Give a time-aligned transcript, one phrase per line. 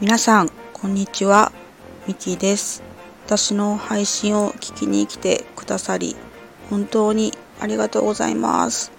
[0.00, 1.52] 皆さんこんにちは。
[2.06, 2.82] ミキです。
[3.26, 6.16] 私の配信を聞きに来てくださり
[6.70, 8.92] 本当にありがとうございます。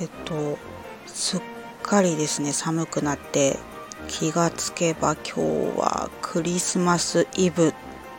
[0.00, 0.58] えっと
[1.06, 1.40] すっ
[1.84, 3.58] かりですね寒くなって
[4.08, 7.72] 気がつけば今日はクリスマスイブ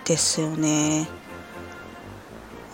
[0.05, 1.19] ですよね。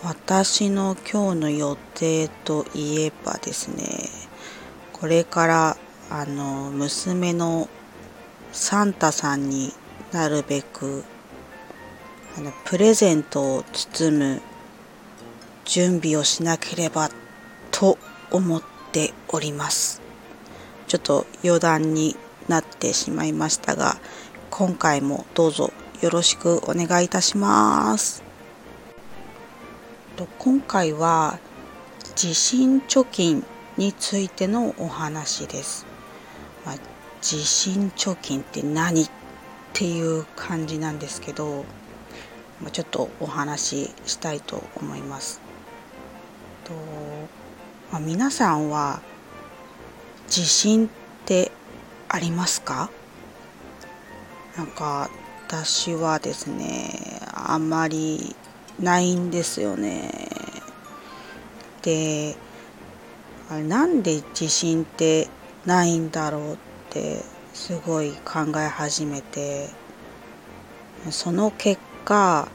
[0.08, 4.08] 私の今日の予定といえばですね
[4.92, 5.76] これから
[6.10, 7.68] あの娘の
[8.52, 9.72] サンタさんに
[10.12, 11.02] なるべく
[12.38, 14.42] あのプレゼントを包む
[15.64, 17.10] 準備をしなければ
[17.72, 17.98] と
[18.30, 18.62] 思っ
[18.92, 20.00] ております。
[20.86, 22.14] ちょっと余談に
[22.46, 23.96] なってしまいましたが
[24.50, 28.25] 今回もどうぞよろしくお願いいたします。
[30.16, 31.38] と今回は
[32.14, 33.44] 地震貯金
[33.76, 35.84] についてのお話です、
[36.64, 36.76] まあ、
[37.20, 39.10] 地震貯金って何っ
[39.74, 41.66] ていう感じなんですけど、
[42.62, 45.42] まあ、ちょっとお話ししたいと思います。
[46.64, 46.72] と、
[47.92, 49.02] まあ、皆さんは
[50.28, 50.90] 地震っ
[51.26, 51.52] て
[52.08, 52.90] ありますか？
[54.56, 55.10] なんか
[55.46, 58.34] 私はですねあまり
[58.80, 60.10] ないんですよね。
[61.82, 62.36] で
[63.48, 65.28] あれなんで地震って
[65.64, 66.56] ないんだろうっ
[66.90, 67.22] て
[67.54, 69.68] すごい考え始めて
[71.10, 72.48] その結果、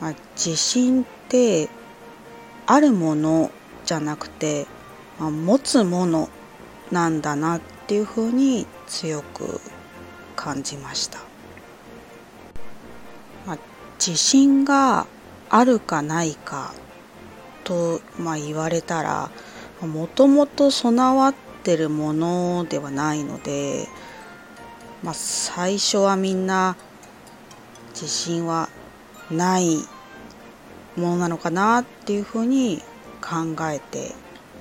[0.00, 1.68] まあ、地震って
[2.66, 3.50] あるもの
[3.84, 4.66] じゃなくて、
[5.18, 6.28] まあ、持つもの
[6.92, 9.60] なんだなっていうふうに強く
[10.36, 11.18] 感じました、
[13.46, 13.58] まあ、
[13.98, 15.06] 自信が
[15.50, 16.74] あるかないか
[17.64, 19.30] と、まあ、言われたら
[19.80, 23.86] もともと備わってるものではないので、
[25.02, 26.76] まあ、最初はみんな
[27.92, 28.68] 自信は
[29.30, 29.76] ない
[30.96, 32.82] ものなのかなっていうふうに
[33.20, 34.14] 考えて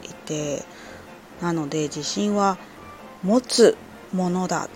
[0.04, 0.64] いて
[1.42, 2.58] なので自信は
[3.24, 3.78] 持つ
[4.14, 4.70] ものだっ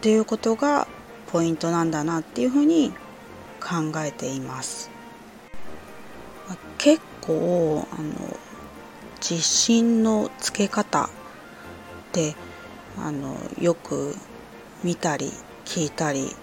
[0.00, 0.86] ていうことが
[1.32, 2.92] ポイントなんだなっていうふうに
[3.60, 4.99] 考えています。
[6.78, 8.12] 結構あの
[9.20, 11.08] 自信のつけ方っ
[12.12, 12.34] て
[12.98, 14.14] あのよく
[14.82, 15.30] 見たり
[15.64, 16.34] 聞いたり、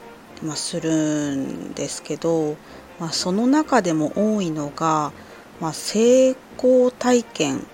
[0.44, 2.56] まあ、するんですけど、
[3.00, 5.12] まあ、その中でも多いのが、
[5.60, 7.66] まあ、成功体験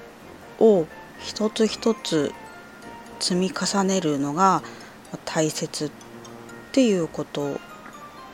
[0.60, 0.88] を
[1.20, 2.34] 一つ一つ
[3.20, 4.64] 積み重ねるのが
[5.26, 5.92] 大切っ
[6.72, 7.60] ていうこと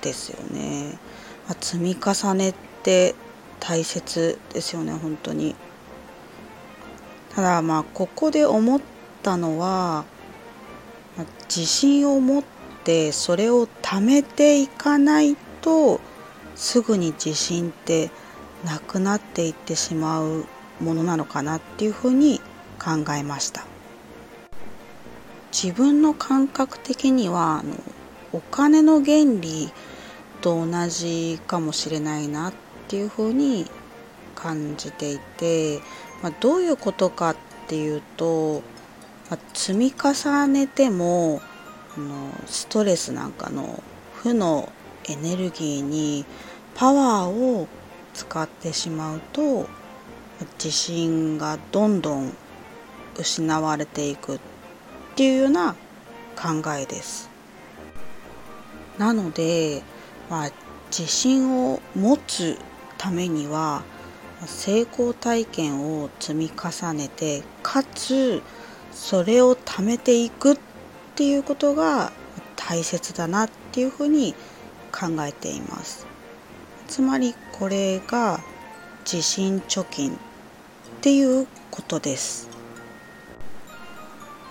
[0.02, 0.98] ですよね。
[1.48, 3.16] まあ、積み重ねって
[3.60, 5.56] 大切ですよね本当に。
[7.36, 8.82] ただまあここで思っ
[9.22, 10.06] たのは、
[11.18, 12.44] ま、自信を持っ
[12.84, 16.02] てそれを貯めていかないと
[16.56, 18.10] すぐに自信って
[18.66, 20.46] なくなっていってしまう
[20.82, 22.42] ものなのかなっていうふうに
[22.80, 23.66] 考えました
[25.52, 27.76] 自分の感覚的にはあの
[28.34, 29.72] お金の原理
[30.42, 33.68] と同じかもしれないなってていうふうに
[34.34, 35.80] 感じていて、
[36.24, 37.36] まあ、どういうことかっ
[37.68, 38.64] ていうと、
[39.30, 41.40] まあ、積み重ねても
[41.96, 43.84] あのストレスなんかの
[44.14, 44.72] 負の
[45.08, 46.26] エネルギーに
[46.74, 47.68] パワーを
[48.14, 49.68] 使ってしまうと
[50.58, 52.34] 自信がどんどん
[53.18, 54.40] 失われていくっ
[55.16, 55.76] ていうような
[56.36, 57.30] 考えです。
[58.98, 59.84] なので、
[60.30, 60.52] まあ、
[60.90, 62.58] 自信を持つ
[63.00, 63.82] ためには
[64.46, 68.44] 成功体験を積み重ねてかつ
[68.92, 70.58] それを貯めていくっ
[71.16, 72.12] ていうことが
[72.56, 74.36] 大切だなっていうふうに
[74.92, 76.06] 考えています。
[76.88, 78.42] つまりこれが
[79.12, 80.16] 自信貯金っ
[81.02, 82.50] ていうことです。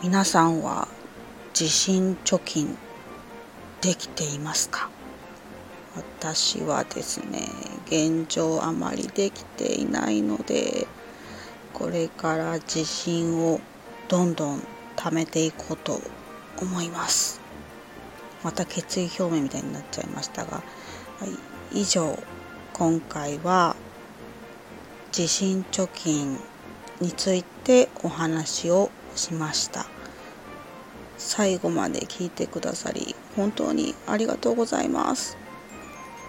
[0.03, 0.89] 皆さんは
[1.59, 2.77] 自信貯金
[3.81, 4.91] できていますか？
[5.99, 7.49] 私はですね
[7.87, 10.87] 現状あまりできていないので
[11.73, 13.61] これから自信を
[14.09, 14.63] どんどん
[14.97, 16.01] 貯めていこうと
[16.61, 17.41] 思います。
[18.43, 20.63] また決意表明みたいになっちゃいましたが、は
[21.73, 22.19] い、以上
[22.73, 23.77] 今回は
[25.17, 26.39] 自信貯金
[27.01, 29.87] についてお話をしました。
[31.17, 35.37] 最後まで聞いてくださり本当にありがとうございます。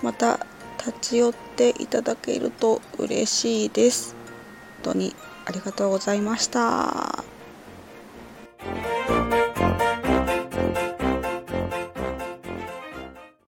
[0.01, 0.45] また
[0.77, 4.15] 立ち寄っていただけると嬉しいです
[4.83, 5.15] 本当に
[5.45, 7.28] ありがとうございました。